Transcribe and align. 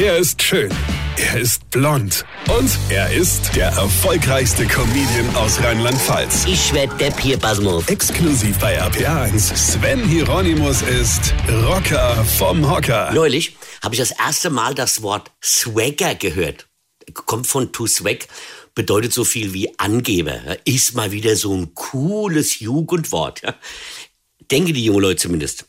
Er 0.00 0.16
ist 0.16 0.40
schön. 0.40 0.70
Er 1.16 1.40
ist 1.40 1.68
blond. 1.70 2.24
Und 2.56 2.70
er 2.88 3.10
ist 3.12 3.56
der 3.56 3.66
erfolgreichste 3.70 4.64
Comedian 4.64 5.34
aus 5.34 5.60
Rheinland-Pfalz. 5.60 6.44
Ich 6.46 6.72
werd 6.72 7.00
der 7.00 7.10
Pierpasmus. 7.10 7.88
Exklusiv 7.88 8.56
bei 8.60 8.80
RPA1. 8.80 9.56
Sven 9.56 10.04
Hieronymus 10.04 10.82
ist 10.82 11.34
Rocker 11.64 12.24
vom 12.24 12.70
Hocker. 12.70 13.10
Neulich 13.12 13.56
habe 13.82 13.96
ich 13.96 13.98
das 13.98 14.12
erste 14.12 14.50
Mal 14.50 14.72
das 14.76 15.02
Wort 15.02 15.32
Swagger 15.42 16.14
gehört. 16.14 16.68
Kommt 17.12 17.48
von 17.48 17.72
to 17.72 17.88
swag, 17.88 18.28
bedeutet 18.76 19.12
so 19.12 19.24
viel 19.24 19.52
wie 19.52 19.76
Angeber. 19.80 20.58
Ist 20.64 20.94
mal 20.94 21.10
wieder 21.10 21.34
so 21.34 21.52
ein 21.52 21.74
cooles 21.74 22.60
Jugendwort. 22.60 23.42
Denke 24.48 24.72
die 24.72 24.84
jungen 24.84 25.00
Leute 25.00 25.22
zumindest. 25.22 25.64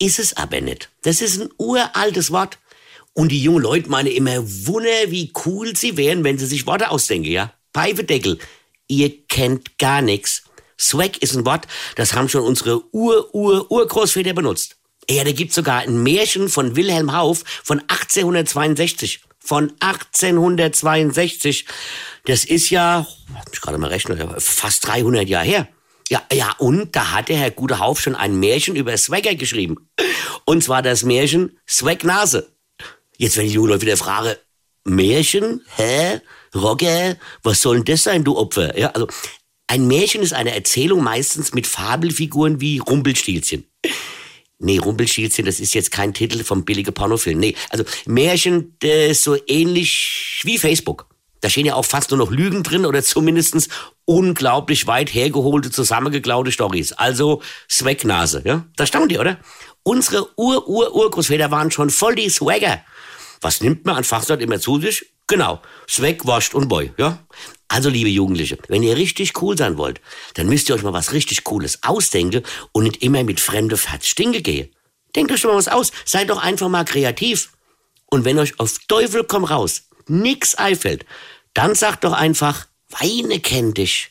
Ist 0.00 0.18
es 0.18 0.36
aber 0.36 0.60
nicht. 0.60 0.88
Das 1.02 1.20
ist 1.20 1.40
ein 1.40 1.50
uraltes 1.56 2.32
Wort. 2.32 2.58
Und 3.12 3.32
die 3.32 3.42
jungen 3.42 3.62
Leute 3.62 3.90
meinen 3.90 4.08
immer, 4.08 4.38
wunder, 4.42 5.10
wie 5.10 5.32
cool 5.44 5.76
sie 5.76 5.96
wären, 5.96 6.24
wenn 6.24 6.38
sie 6.38 6.46
sich 6.46 6.66
Worte 6.66 6.90
ausdenken, 6.90 7.30
ja? 7.30 7.52
Pfeifedeckel. 7.74 8.38
Ihr 8.88 9.26
kennt 9.26 9.78
gar 9.78 10.02
nichts. 10.02 10.44
Swag 10.78 11.18
ist 11.18 11.36
ein 11.36 11.44
Wort, 11.44 11.66
das 11.96 12.14
haben 12.14 12.28
schon 12.28 12.42
unsere 12.42 12.82
Ur-Ur-Urgroßväter 12.92 14.32
benutzt. 14.32 14.76
Ja, 15.08 15.24
da 15.24 15.32
gibt's 15.32 15.54
sogar 15.54 15.80
ein 15.80 16.02
Märchen 16.02 16.48
von 16.48 16.76
Wilhelm 16.76 17.12
Hauff 17.12 17.44
von 17.64 17.80
1862. 17.80 19.20
Von 19.38 19.72
1862. 19.80 21.66
Das 22.26 22.44
ist 22.44 22.70
ja, 22.70 23.06
ich 23.52 23.60
gerade 23.60 23.78
mal 23.78 23.88
rechnen, 23.88 24.34
fast 24.38 24.86
300 24.86 25.28
Jahre 25.28 25.46
her. 25.46 25.68
Ja, 26.08 26.22
ja, 26.32 26.52
und 26.58 26.94
da 26.96 27.12
hat 27.12 27.28
der 27.28 27.36
Herr 27.36 27.50
Gute 27.50 27.78
Hauf 27.78 28.00
schon 28.00 28.16
ein 28.16 28.38
Märchen 28.40 28.76
über 28.76 28.96
Swagger 28.96 29.34
geschrieben. 29.34 29.88
Und 30.44 30.64
zwar 30.64 30.82
das 30.82 31.04
Märchen 31.04 31.58
Swagnase. 31.68 32.52
Jetzt, 33.20 33.36
wenn 33.36 33.44
ich 33.44 33.50
die 33.50 33.56
jungen 33.56 33.68
Leute 33.68 33.82
wieder 33.82 33.98
frage, 33.98 34.38
Märchen? 34.84 35.60
Hä? 35.76 36.22
Rocker? 36.54 37.18
Was 37.42 37.60
soll 37.60 37.76
denn 37.76 37.84
das 37.84 38.04
sein, 38.04 38.24
du 38.24 38.38
Opfer? 38.38 38.78
Ja, 38.78 38.92
also, 38.92 39.08
ein 39.66 39.86
Märchen 39.86 40.22
ist 40.22 40.32
eine 40.32 40.54
Erzählung 40.54 41.04
meistens 41.04 41.52
mit 41.52 41.66
Fabelfiguren 41.66 42.62
wie 42.62 42.78
Rumpelstilzchen. 42.78 43.66
Nee, 44.58 44.78
Rumpelstilzchen, 44.78 45.44
das 45.44 45.60
ist 45.60 45.74
jetzt 45.74 45.90
kein 45.90 46.14
Titel 46.14 46.42
vom 46.44 46.64
billigen 46.64 46.94
Pornofilm. 46.94 47.38
Nee, 47.38 47.56
also 47.68 47.84
Märchen, 48.06 48.76
das 48.78 49.10
ist 49.10 49.24
so 49.24 49.36
ähnlich 49.46 50.40
wie 50.44 50.56
Facebook. 50.56 51.06
Da 51.42 51.50
stehen 51.50 51.66
ja 51.66 51.74
auch 51.74 51.84
fast 51.84 52.10
nur 52.10 52.18
noch 52.18 52.30
Lügen 52.30 52.62
drin 52.62 52.86
oder 52.86 53.02
zumindestens 53.02 53.68
unglaublich 54.06 54.86
weit 54.86 55.12
hergeholte, 55.12 55.70
zusammengeklaute 55.70 56.52
Stories. 56.52 56.92
Also 56.92 57.42
Swagnase, 57.70 58.42
ja? 58.46 58.66
Da 58.76 58.86
staunt 58.86 59.12
ihr, 59.12 59.20
oder? 59.20 59.38
Unsere 59.82 60.28
Ur-Ur-Urgroßväter 60.38 61.50
waren 61.50 61.70
schon 61.70 61.90
voll 61.90 62.14
die 62.14 62.28
Swagger. 62.28 62.82
Was 63.40 63.60
nimmt 63.60 63.86
man 63.86 63.96
an 63.96 64.04
Fachwort 64.04 64.40
immer 64.42 64.60
zu 64.60 64.80
sich? 64.80 65.06
Genau, 65.26 65.60
Swag, 65.88 66.26
wascht 66.26 66.54
und 66.54 66.68
boy, 66.68 66.92
ja? 66.98 67.18
Also, 67.68 67.88
liebe 67.88 68.10
Jugendliche, 68.10 68.58
wenn 68.68 68.82
ihr 68.82 68.96
richtig 68.96 69.40
cool 69.40 69.56
sein 69.56 69.78
wollt, 69.78 70.00
dann 70.34 70.48
müsst 70.48 70.68
ihr 70.68 70.74
euch 70.74 70.82
mal 70.82 70.92
was 70.92 71.12
richtig 71.12 71.44
Cooles 71.44 71.78
ausdenken 71.82 72.42
und 72.72 72.84
nicht 72.84 73.02
immer 73.02 73.22
mit 73.22 73.38
fremde 73.38 73.76
Fatz 73.76 74.06
stinke 74.06 74.42
gehen. 74.42 74.74
Denkt 75.14 75.30
euch 75.30 75.44
mal 75.44 75.54
was 75.54 75.68
aus, 75.68 75.92
seid 76.04 76.30
doch 76.30 76.42
einfach 76.42 76.68
mal 76.68 76.84
kreativ. 76.84 77.52
Und 78.06 78.24
wenn 78.24 78.38
euch 78.38 78.58
auf 78.58 78.76
Teufel 78.88 79.24
komm 79.24 79.44
raus 79.44 79.84
nix 80.08 80.56
einfällt, 80.56 81.06
dann 81.54 81.74
sagt 81.74 82.04
doch 82.04 82.12
einfach, 82.12 82.66
Weine 82.90 83.38
kenn 83.40 83.72
dich. 83.72 84.10